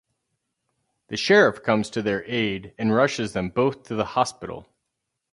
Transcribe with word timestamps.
The 1.09 1.15
sheriff 1.15 1.61
comes 1.61 1.91
to 1.91 2.01
their 2.01 2.23
aid 2.25 2.73
and 2.79 2.91
rushes 2.91 3.33
them 3.33 3.49
both 3.49 3.83
to 3.83 3.93
the 3.93 4.03
hospital. 4.03 4.65